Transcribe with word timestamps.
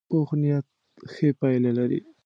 پوخ 0.07 0.29
نیت 0.41 0.65
ښې 1.11 1.29
پایلې 1.39 1.71
لري 1.77 1.99